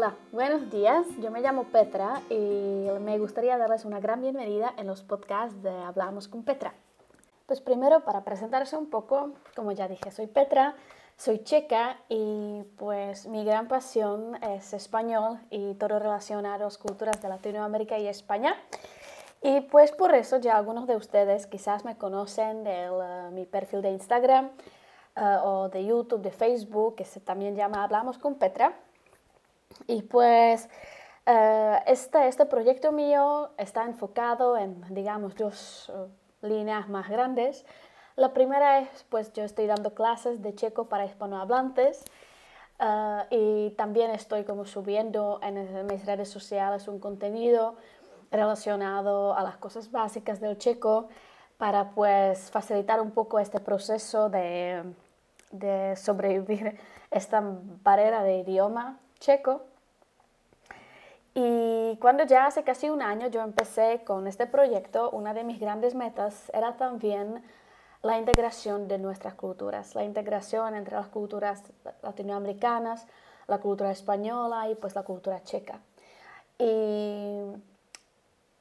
[0.00, 1.08] Hola, buenos días.
[1.20, 5.70] Yo me llamo Petra y me gustaría darles una gran bienvenida en los podcasts de
[5.70, 6.72] Hablamos con Petra.
[7.46, 10.76] Pues primero, para presentarse un poco, como ya dije, soy Petra,
[11.16, 17.20] soy checa y pues mi gran pasión es español y todo relacionado a las culturas
[17.20, 18.54] de Latinoamérica y España.
[19.42, 23.82] Y pues por eso ya algunos de ustedes quizás me conocen de eh, mi perfil
[23.82, 24.52] de Instagram
[25.16, 28.78] eh, o de YouTube, de Facebook, que se también llama Hablamos con Petra.
[29.86, 30.68] Y pues
[31.26, 35.92] eh, este, este proyecto mío está enfocado en, digamos, dos
[36.42, 37.64] líneas más grandes.
[38.16, 42.02] La primera es, pues yo estoy dando clases de checo para hispanohablantes
[42.80, 47.76] uh, y también estoy como subiendo en, mis redes sociales un contenido
[48.32, 51.08] relacionado a las cosas básicas del checo
[51.58, 54.82] para pues facilitar un poco este proceso de,
[55.52, 56.76] de sobrevivir
[57.12, 57.40] esta
[57.84, 59.62] barrera de idioma checo.
[61.34, 65.60] Y cuando ya hace casi un año yo empecé con este proyecto, una de mis
[65.60, 67.42] grandes metas era también
[68.02, 71.62] la integración de nuestras culturas, la integración entre las culturas
[72.02, 73.06] latinoamericanas,
[73.46, 75.80] la cultura española y pues la cultura checa.
[76.58, 77.40] Y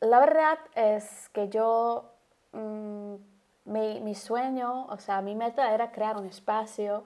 [0.00, 2.10] la verdad es que yo,
[2.52, 3.14] mm,
[3.64, 7.04] mi, mi, sueño, o sea, mi meta era crear un espacio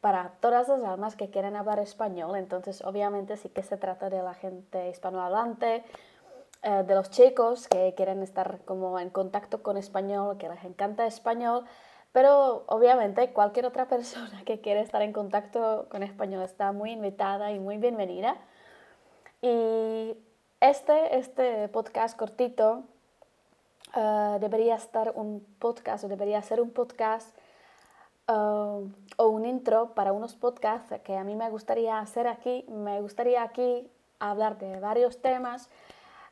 [0.00, 2.36] para todas las almas que quieren hablar español.
[2.36, 5.84] Entonces, obviamente sí que se trata de la gente hispanohablante,
[6.62, 11.06] eh, de los chicos que quieren estar como en contacto con español, que les encanta
[11.06, 11.64] español,
[12.12, 17.52] pero obviamente cualquier otra persona que quiere estar en contacto con español está muy invitada
[17.52, 18.36] y muy bienvenida.
[19.40, 20.16] Y
[20.60, 22.82] este, este podcast cortito
[23.94, 27.36] uh, debería estar un podcast o debería ser un podcast
[28.28, 32.64] uh, o un intro para unos podcasts que a mí me gustaría hacer aquí.
[32.68, 35.68] Me gustaría aquí hablar de varios temas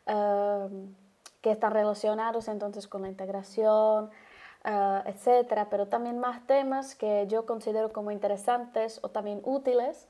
[0.06, 0.94] Em,
[1.42, 4.06] que están relacionados entonces con la integración,
[4.64, 10.08] uh, etcétera, pero también más temas que yo considero como interesantes o también útiles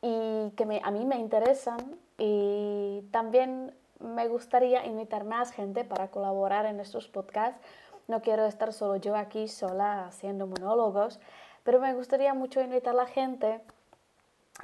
[0.00, 6.08] y que me, a mí me interesan y también me gustaría invitar más gente para
[6.08, 7.60] colaborar en estos podcasts.
[8.08, 11.18] No quiero estar solo yo aquí sola haciendo monólogos,
[11.64, 13.60] pero me gustaría mucho invitar a la gente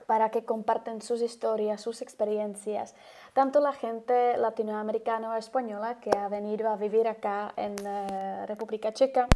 [0.06, 2.94] para que comparten sus historias, sus experiencias,
[3.34, 8.92] tanto la gente latinoamericana o española que ha venido a vivir acá en uh, República
[8.92, 9.28] Checa,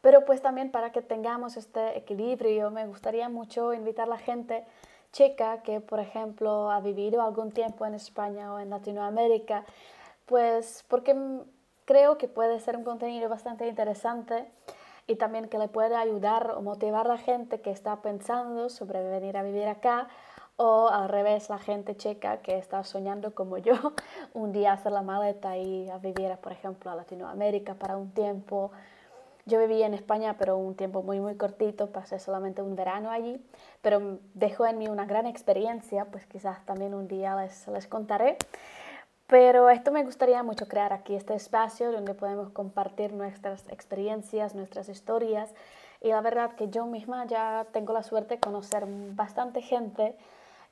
[0.00, 4.64] pero pues también para que tengamos este equilibrio, me gustaría mucho invitar a la gente
[5.12, 9.64] checa que, por ejemplo, ha vivido algún tiempo en España o en Latinoamérica,
[10.26, 11.14] pues porque
[11.88, 14.44] creo que puede ser un contenido bastante interesante
[15.06, 19.02] y también que le puede ayudar o motivar a la gente que está pensando sobre
[19.08, 20.08] venir a vivir acá
[20.56, 23.72] o al revés la gente checa que está soñando como yo
[24.34, 28.70] un día hacer la maleta y a vivir por ejemplo a Latinoamérica para un tiempo.
[29.46, 33.42] Yo viví en España pero un tiempo muy muy cortito pasé solamente un verano allí
[33.80, 38.36] pero dejó en mí una gran experiencia pues quizás también un día les, les contaré
[39.28, 44.88] pero esto me gustaría mucho crear aquí, este espacio donde podemos compartir nuestras experiencias, nuestras
[44.88, 45.54] historias.
[46.00, 50.16] Y la verdad que yo misma ya tengo la suerte de conocer bastante gente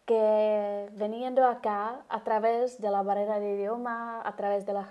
[0.06, 4.88] que veniendo acá a través de la barrera de idioma, a través de las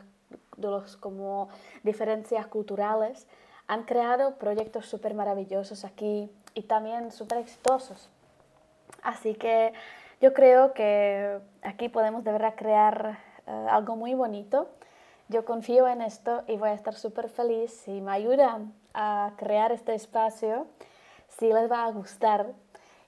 [0.58, 1.50] de los como
[1.84, 3.28] diferencias culturales,
[3.68, 8.10] han creado proyectos súper maravillosos aquí y también súper exitosos.
[9.02, 9.74] Así que
[10.22, 14.68] yo creo que aquí podemos de verdad crear eh, algo muy bonito.
[15.28, 19.72] Yo confío en esto y voy a estar súper feliz si me ayudan a crear
[19.72, 20.68] este espacio,
[21.28, 22.54] si les va a gustar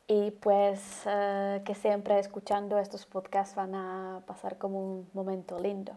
[0.07, 5.93] y pues uh, que siempre escuchando estos podcasts van a pasar como un momento lindo.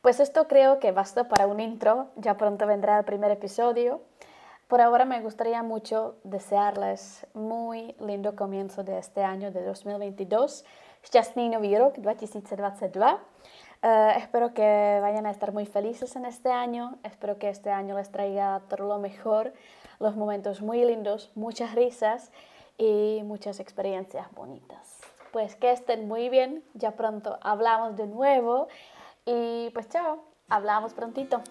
[0.00, 4.00] Pues esto creo que basta para un intro, ya pronto vendrá el primer episodio.
[4.68, 10.64] Por ahora me gustaría mucho desearles muy lindo comienzo de este año de 2022.
[11.02, 13.18] Šťastný nový rok 2022.
[13.82, 17.96] Uh, espero que vayan a estar muy felices en este año, espero que este año
[17.96, 19.52] les traiga todo lo mejor,
[19.98, 22.30] los momentos muy lindos, muchas risas
[22.78, 25.00] y muchas experiencias bonitas.
[25.32, 28.68] Pues que estén muy bien, ya pronto hablamos de nuevo
[29.24, 31.42] y pues chao, hablamos prontito.